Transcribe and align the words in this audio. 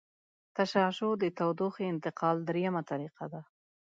تشعشع 0.55 1.11
د 1.19 1.23
تودوخې 1.37 1.83
انتقال 1.93 2.35
دریمه 2.47 2.81
طریقه 2.89 3.25
ده. 3.33 3.41